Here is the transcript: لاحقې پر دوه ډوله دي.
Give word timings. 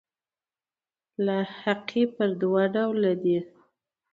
لاحقې 1.25 2.03
پر 2.15 2.29
دوه 2.41 2.63
ډوله 2.75 3.13
دي. 3.23 3.39